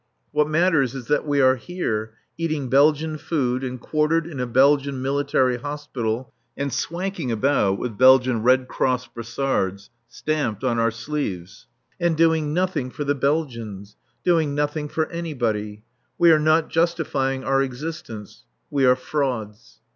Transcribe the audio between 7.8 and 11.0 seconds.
Belgian Red Cross brassards (stamped) on our